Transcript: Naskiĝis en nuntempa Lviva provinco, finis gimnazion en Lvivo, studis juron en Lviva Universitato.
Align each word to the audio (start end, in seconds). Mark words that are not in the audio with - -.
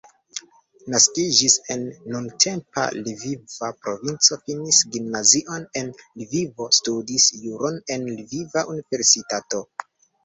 Naskiĝis 0.93 1.57
en 1.73 1.83
nuntempa 2.13 2.85
Lviva 2.95 3.69
provinco, 3.83 4.39
finis 4.47 4.81
gimnazion 4.97 5.69
en 5.83 5.93
Lvivo, 6.23 6.71
studis 6.79 7.31
juron 7.45 7.81
en 7.97 8.11
Lviva 8.19 8.69
Universitato. 8.75 9.67